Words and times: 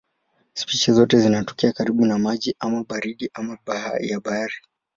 Spishi 0.53 0.91
zote 0.93 1.19
zinatokea 1.19 1.71
karibu 1.73 2.05
na 2.05 2.17
maji 2.19 2.55
ama 2.59 2.83
baridi 2.83 3.29
ama 3.33 3.57
ya 3.99 4.19
bahari. 4.19 4.55